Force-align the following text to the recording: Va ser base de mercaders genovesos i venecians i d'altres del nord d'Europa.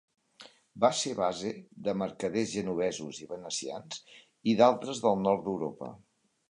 Va 0.85 0.89
ser 0.99 1.11
base 1.19 1.51
de 1.89 1.95
mercaders 2.03 2.55
genovesos 2.55 3.23
i 3.27 3.31
venecians 3.35 4.03
i 4.55 4.59
d'altres 4.63 5.05
del 5.07 5.27
nord 5.29 5.49
d'Europa. 5.51 5.97